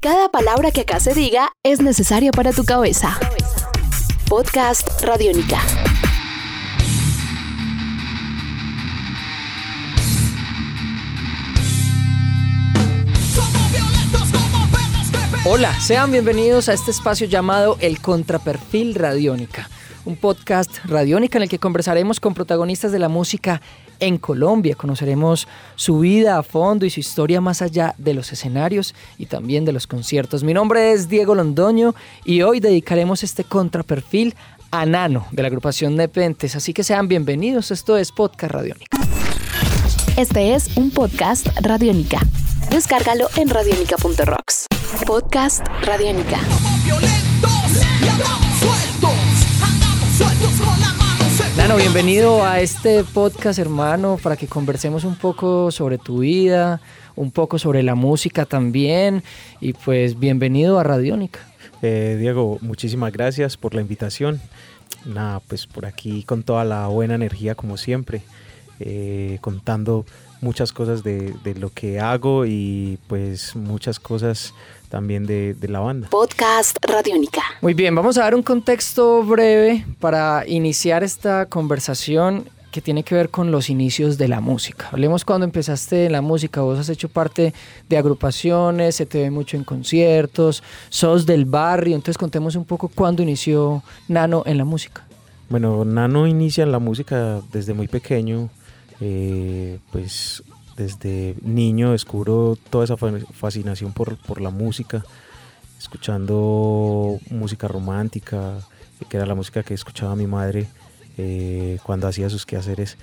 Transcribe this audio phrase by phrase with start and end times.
[0.00, 3.18] Cada palabra que acá se diga es necesaria para tu cabeza.
[4.28, 5.60] Podcast Radiónica.
[15.44, 19.68] Hola, sean bienvenidos a este espacio llamado El Contraperfil Radiónica,
[20.04, 23.60] un podcast radiónica en el que conversaremos con protagonistas de la música
[24.00, 24.74] en Colombia.
[24.74, 29.64] Conoceremos su vida a fondo y su historia más allá de los escenarios y también
[29.64, 30.44] de los conciertos.
[30.44, 34.34] Mi nombre es Diego Londoño y hoy dedicaremos este contraperfil
[34.70, 37.70] a Nano de la agrupación Nepentes, así que sean bienvenidos.
[37.70, 38.98] Esto es Podcast Radiónica.
[40.16, 42.20] Este es un podcast Radiónica.
[42.70, 44.66] Descárgalo en radiónica.rocks.
[45.06, 46.38] Podcast Radiónica.
[51.58, 56.80] Nano, bienvenido a este podcast, hermano, para que conversemos un poco sobre tu vida,
[57.16, 59.24] un poco sobre la música también,
[59.60, 61.40] y pues bienvenido a Radiónica.
[61.82, 64.40] Eh, Diego, muchísimas gracias por la invitación.
[65.04, 68.22] Nada, pues por aquí con toda la buena energía como siempre,
[68.78, 70.06] eh, contando
[70.40, 74.54] muchas cosas de, de, lo que hago y pues muchas cosas
[74.88, 76.08] también de, de, la banda.
[76.08, 77.42] Podcast Radiónica.
[77.60, 83.14] Muy bien, vamos a dar un contexto breve para iniciar esta conversación que tiene que
[83.14, 84.88] ver con los inicios de la música.
[84.92, 87.54] Hablemos cuando empezaste en la música, vos has hecho parte
[87.88, 92.88] de agrupaciones, se te ve mucho en conciertos, sos del barrio, entonces contemos un poco
[92.88, 95.04] cuándo inició Nano en la música.
[95.48, 98.50] Bueno, Nano inicia en la música desde muy pequeño,
[99.00, 100.42] eh, pues
[100.78, 105.04] desde niño descubro toda esa fascinación por, por, la música,
[105.78, 108.60] escuchando música romántica,
[109.08, 110.68] que era la música que escuchaba mi madre
[111.18, 112.96] eh, cuando hacía sus quehaceres,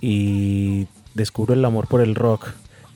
[0.00, 2.48] y descubro el amor por el rock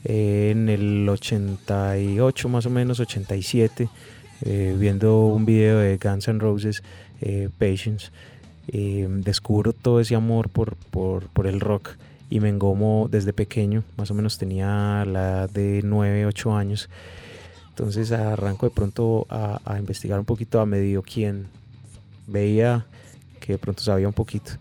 [0.04, 3.88] eh, en el 88 más o menos, 87,
[4.42, 6.82] eh, viendo un video de Guns N' Roses,
[7.58, 8.10] Patience,
[8.66, 11.90] descubro todo ese amor por, por, por el rock
[12.30, 16.88] y me engomo desde pequeño, más o menos tenía la edad de 9, 8 años.
[17.70, 21.48] Entonces arranco de pronto a, a, investigar un poquito a medio quién
[22.26, 22.86] veía
[23.40, 24.52] que de pronto sabía un poquito.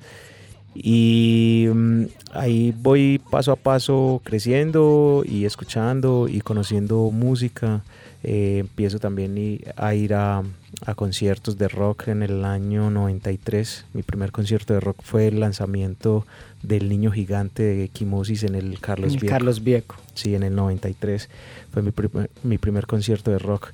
[0.76, 7.84] Y um, ahí voy paso a paso creciendo y escuchando y conociendo música.
[8.22, 10.44] Eh, empiezo también a ir a,
[10.86, 13.86] a, conciertos de rock en el año 93.
[13.94, 16.26] Mi primer concierto de rock fue el lanzamiento
[16.62, 19.32] del Niño Gigante de Quimosis en el Carlos el Vieco.
[19.32, 19.96] Carlos Vieco.
[20.14, 21.30] Sí, en el 93.
[21.72, 23.72] Fue mi, primer, mi primer concierto de rock.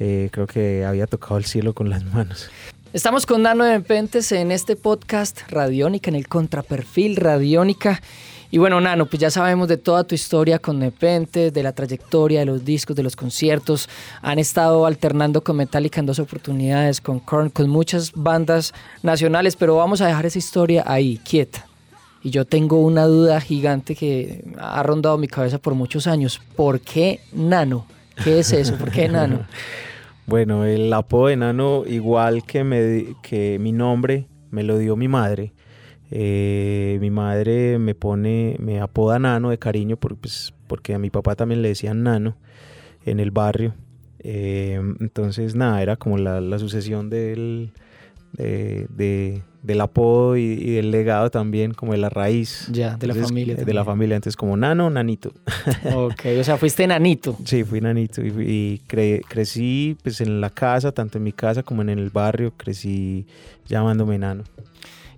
[0.00, 2.50] Eh, creo que había tocado el cielo con las manos.
[2.92, 8.02] Estamos con Nano de Pentes en este podcast Radiónica, en el contraperfil Radiónica.
[8.50, 12.40] Y bueno, Nano, pues ya sabemos de toda tu historia con Nepentes, de la trayectoria,
[12.40, 13.88] de los discos, de los conciertos.
[14.20, 19.76] Han estado alternando con Metallica en dos oportunidades, con Korn, con muchas bandas nacionales, pero
[19.76, 21.64] vamos a dejar esa historia ahí, quieta.
[22.22, 26.42] Y yo tengo una duda gigante que ha rondado mi cabeza por muchos años.
[26.56, 27.86] ¿Por qué Nano?
[28.22, 28.76] ¿Qué es eso?
[28.76, 29.46] ¿Por qué Nano?
[30.26, 35.08] Bueno, el apodo de Nano, igual que, me, que mi nombre, me lo dio mi
[35.08, 35.52] madre.
[36.10, 41.10] Eh, mi madre me pone, me apoda Nano de cariño por, pues, porque a mi
[41.10, 42.36] papá también le decían Nano
[43.04, 43.74] en el barrio.
[44.20, 47.72] Eh, entonces, nada, era como la sucesión del,
[48.32, 52.68] de, de, del apodo y, y, del legado también, como de la raíz.
[52.70, 53.54] Ya, de la entonces, familia.
[53.54, 53.76] De también.
[53.76, 55.32] la familia, entonces como Nano, Nanito.
[55.94, 57.36] ok, o sea, fuiste Nanito.
[57.44, 61.62] Sí, fui Nanito y, y cre crecí pues en la casa, tanto en mi casa
[61.62, 63.26] como en el barrio, crecí
[63.66, 64.44] llamándome Nano.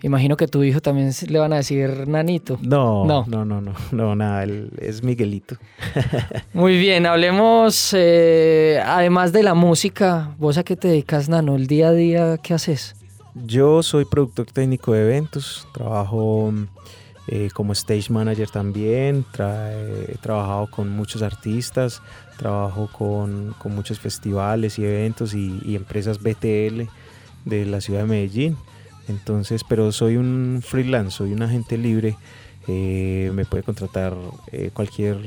[0.05, 2.59] Imagino que tu hijo también le van a decir nanito.
[2.61, 5.57] No, no, no, no, no, no nada, él es Miguelito.
[6.53, 11.57] Muy bien, hablemos, eh, además de la música, ¿vos a qué te dedicas, Nano?
[11.57, 12.95] ¿El día a día qué haces?
[13.35, 16.53] Yo soy productor técnico de eventos, trabajo
[17.27, 22.01] eh, como stage manager también, tra he trabajado con muchos artistas,
[22.37, 26.83] trabajo con, con muchos festivales y eventos y, empresas BTL
[27.45, 28.57] de la ciudad de Medellín.
[29.09, 32.17] Entonces, pero soy un freelance, soy un agente libre.
[32.69, 34.15] Eh, me puede contratar
[34.53, 35.19] eh, cualquier,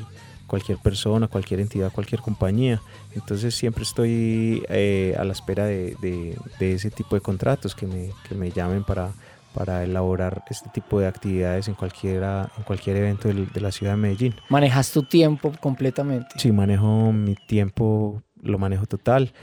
[0.48, 2.82] cualquier persona, cualquier entidad, cualquier compañía.
[3.14, 7.86] Entonces siempre estoy eh, a la espera de, de, de, ese tipo de contratos que
[7.86, 9.12] me, que me llamen para,
[9.54, 13.94] para elaborar este tipo de actividades en, cualquiera, en cualquier evento de, de la ciudad
[13.94, 14.36] de Medellín.
[14.50, 16.30] ¿Manejas tu tiempo completamente?
[16.38, 19.34] Sí, manejo mi tiempo, lo manejo total.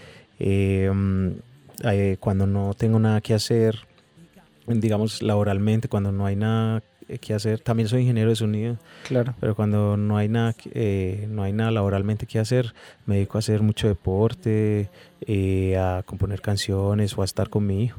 [2.21, 3.79] cuando no tengo nada que hacer,
[4.67, 9.35] digamos, laboralmente, cuando no hay nada eh, que hacer, también soy ingeniero de sonido, Claro.
[9.41, 12.75] pero cuando no hay nada, eh, no hay nada laboralmente que hacer,
[13.07, 14.89] me dedico a hacer mucho deporte,
[15.27, 17.99] eh, a componer canciones o a estar con mi hijo.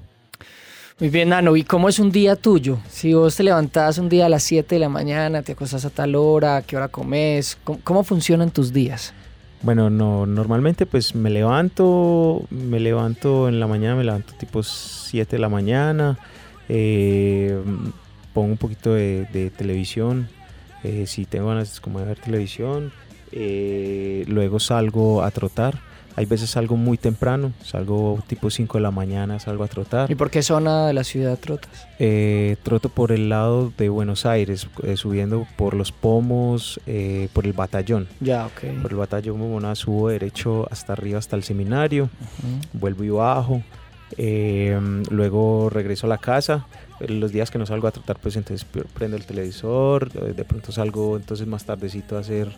[1.00, 1.58] Muy bien, Nano.
[1.58, 2.78] ¿Y cómo es un día tuyo?
[2.90, 5.90] Si vos te levantás un día a las 7 de la mañana, te acostás a
[5.90, 7.58] tal hora, ¿a qué hora comes?
[7.66, 9.14] ¿Cómo, cómo funcionan tus días?
[9.62, 15.36] Bueno, no, normalmente pues me levanto, me levanto en la mañana, me levanto tipo 7
[15.36, 16.18] de la mañana,
[16.70, 17.60] eh,
[18.36, 20.28] pongo un poquito de, de televisión,
[20.84, 22.92] eh, si tengo ganas como de ver televisión,
[23.32, 25.80] eh, luego salgo a trotar,
[26.18, 30.12] hay veces salgo muy temprano, salgo tipo 5 de la mañana, salgo a trotar.
[30.12, 31.88] ¿Y por qué zona de la ciudad trotas?
[31.98, 37.46] Eh, troto por el lado de Buenos Aires, eh, subiendo por los pomos, eh, por
[37.46, 38.08] el batallón.
[38.20, 38.82] Ya, ok.
[38.82, 42.80] Por el batallón Momona subo derecho hasta arriba, hasta el seminario, Ujú.
[42.80, 43.62] vuelvo y bajo.
[44.18, 44.80] Eh,
[45.10, 46.66] luego regreso a la casa.
[47.00, 50.10] Eh, Los días que no salgo a trotar, pues entonces prendo el televisor.
[50.16, 52.50] eh, De pronto salgo entonces más tardecito a hacer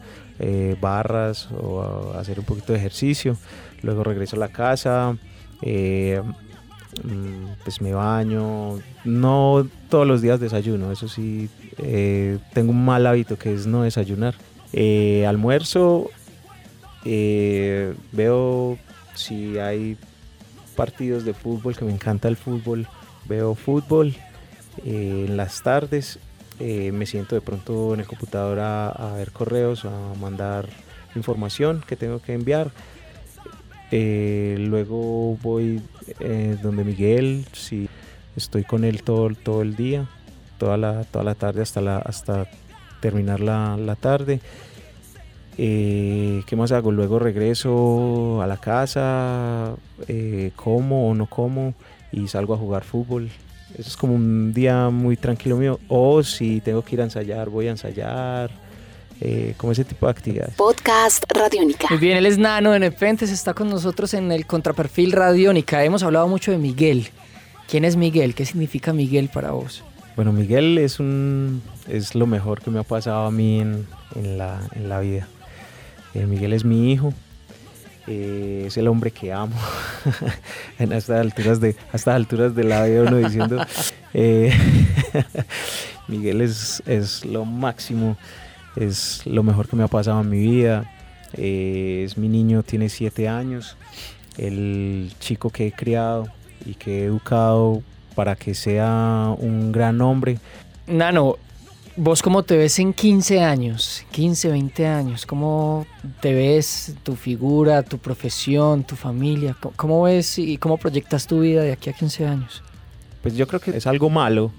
[0.79, 3.37] barras o hacer un poquito de ejercicio.
[3.81, 5.15] Luego regreso a la casa.
[5.61, 8.79] mm, pues me baño.
[9.05, 11.49] No todos los días desayuno, eso sí.
[12.53, 14.35] tengo un mal hábito que es no desayunar.
[15.27, 16.09] Almuerzo.
[17.03, 18.77] veo
[19.15, 19.97] si hay
[20.77, 22.87] partidos de fútbol, que me encanta el fútbol.
[23.25, 24.15] Veo fútbol
[24.85, 26.19] eh, en las tardes.
[26.59, 30.69] eh, me siento de pronto en el computador a, ver correos, a mandar
[31.15, 32.71] información que tengo que enviar.
[33.91, 35.81] Eh, luego voy
[36.19, 37.45] eh, donde Miguel,
[38.35, 40.07] estoy con él todo, todo el día,
[40.57, 42.47] toda la, toda la tarde hasta, hasta
[43.01, 44.39] terminar la, la tarde.
[45.57, 46.91] Eh, ¿Qué más hago?
[46.91, 49.73] Luego regreso a la casa,
[50.07, 51.73] eh, como o no como
[52.11, 53.29] y salgo a jugar fútbol.
[53.73, 55.79] Eso es como un día muy tranquilo mío.
[55.87, 58.49] O si tengo que ir a ensayar, voy a ensayar.
[59.19, 60.53] eh, como ese tipo de actividades.
[60.53, 61.87] Podcast Radiónica.
[61.89, 65.83] Muy bien, él es Nano de Nepentes, está con nosotros en el Contraperfil Radiónica.
[65.83, 67.07] Hemos hablado mucho de Miguel.
[67.67, 68.35] ¿Quién es Miguel?
[68.35, 69.83] ¿Qué significa Miguel para vos?
[70.15, 74.37] Bueno, Miguel es un es lo mejor que me ha pasado a mí en, en
[74.37, 75.27] la, en la vida.
[76.13, 77.13] Eh, Miguel es mi hijo.
[78.07, 79.55] eh, es el hombre que amo.
[80.79, 83.57] en estas alturas de a estas alturas de la vida uno diciendo
[84.13, 84.53] eh,
[86.07, 88.17] Miguel es, es lo máximo.
[88.75, 90.89] Es lo mejor que me ha pasado en mi vida.
[91.33, 93.75] es mi niño, tiene siete años.
[94.37, 96.27] El chico que he criado
[96.65, 97.81] y que he educado
[98.15, 100.37] para que sea un gran hombre.
[100.85, 101.37] Nano,
[101.97, 104.05] ¿vos cómo te ves en 15 años?
[104.11, 105.25] 15, 20 años.
[105.25, 105.85] ¿Cómo
[106.21, 109.55] te ves tu figura, tu profesión, tu familia?
[109.75, 112.63] ¿Cómo, ves y cómo proyectas tu vida de aquí a 15 años?
[113.21, 114.51] Pues yo creo que es algo malo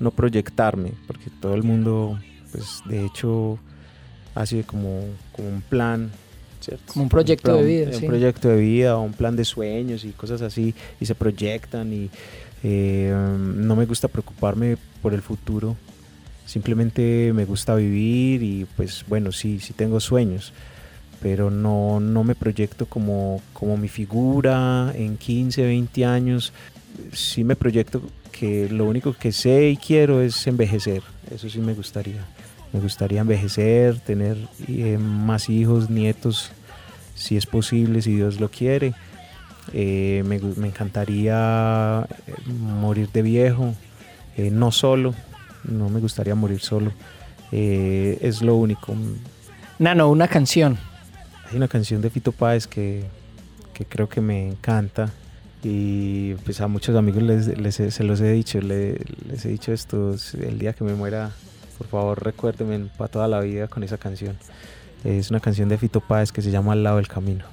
[0.00, 2.18] no proyectarme, porque todo el mundo,
[2.50, 3.58] pues de hecho,
[4.34, 6.10] hace como, como un plan,
[6.60, 6.92] ¿cierto?
[6.92, 8.06] Como un proyecto de plan- vida, Un sí.
[8.06, 12.10] proyecto de vida, un plan de sueños y cosas así, y se proyectan y
[12.64, 15.76] eh, no me gusta preocuparme por el futuro,
[16.46, 20.52] simplemente me gusta vivir y pues bueno, sí, sí tengo sueños,
[21.22, 26.52] pero no, no me proyecto como, como mi figura en 15, 20 años,
[27.12, 31.02] sí me proyecto que lo único que sé y quiero es envejecer,
[31.34, 32.24] eso sí me gustaría.
[32.72, 34.36] Me gustaría envejecer, tener
[34.66, 36.50] eh, más hijos, nietos,
[37.14, 38.94] si es posible, si Dios lo quiere.
[39.72, 43.74] Eh, me, me encantaría eh, morir de viejo,
[44.36, 45.14] no solo,
[45.64, 46.92] no me gustaría morir solo.
[47.52, 48.94] Eh, es lo único.
[49.78, 50.78] Nano, una canción.
[51.50, 53.04] Hay una canción de Fito Páez que,
[53.72, 55.10] que creo que me encanta
[55.62, 59.48] y pues a muchos amigos les, les he- se los he dicho, le- les he
[59.48, 61.30] dicho esto, el día que me muera,
[61.78, 64.36] por favor recuérdenme para toda la vida con esa canción.
[65.04, 67.44] Es una canción de Fito Páez que se llama Al lado del camino.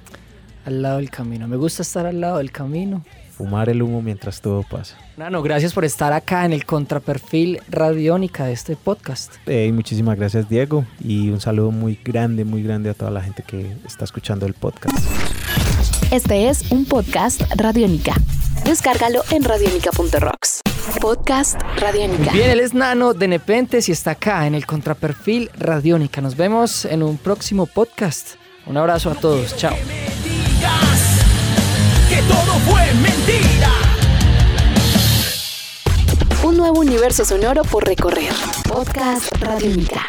[0.64, 1.46] Al lado del camino.
[1.48, 3.04] Me gusta estar al lado del camino.
[3.42, 4.96] Fumar el humo mientras todo pasa.
[5.16, 9.34] Nano, gracias por estar acá en el Contraperfil Radiónica de este podcast.
[9.46, 13.20] Eh, y muchísimas gracias Diego y un saludo muy grande, muy grande a toda la
[13.20, 14.96] gente que está escuchando el podcast.
[16.12, 18.14] Este es un podcast Radiónica.
[18.64, 20.60] Descárgalo en radiónica.rocks.
[21.00, 22.30] Podcast Radiónica.
[22.30, 26.20] Bien, él es Nano de Nepentes y está acá en el Contraperfil Radiónica.
[26.20, 28.36] Nos vemos en un próximo podcast.
[28.66, 29.56] Un abrazo a todos.
[29.56, 29.74] Chao.
[32.28, 33.70] Todo fue mentira.
[36.42, 38.32] Un nuevo universo sonoro por recorrer.
[38.68, 40.06] Podcast Radiónica.